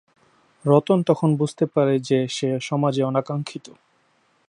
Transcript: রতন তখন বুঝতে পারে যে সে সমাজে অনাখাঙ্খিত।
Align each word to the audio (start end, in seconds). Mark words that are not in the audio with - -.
রতন 0.65 0.99
তখন 1.03 1.29
বুঝতে 1.35 1.65
পারে 1.65 1.95
যে 1.99 2.19
সে 2.27 2.49
সমাজে 2.59 3.01
অনাখাঙ্খিত। 3.03 3.65